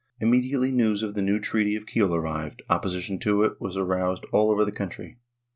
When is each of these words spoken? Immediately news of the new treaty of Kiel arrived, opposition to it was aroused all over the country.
Immediately 0.19 0.71
news 0.71 1.03
of 1.03 1.13
the 1.13 1.21
new 1.21 1.39
treaty 1.39 1.75
of 1.75 1.85
Kiel 1.85 2.15
arrived, 2.15 2.63
opposition 2.71 3.19
to 3.19 3.43
it 3.43 3.61
was 3.61 3.77
aroused 3.77 4.25
all 4.31 4.49
over 4.49 4.65
the 4.65 4.71
country. 4.71 5.19